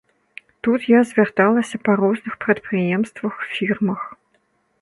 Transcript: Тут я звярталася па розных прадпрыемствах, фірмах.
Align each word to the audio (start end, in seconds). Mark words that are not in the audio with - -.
Тут 0.67 0.87
я 0.91 1.01
звярталася 1.09 1.81
па 1.89 1.97
розных 2.01 2.33
прадпрыемствах, 2.47 3.35
фірмах. 3.59 4.01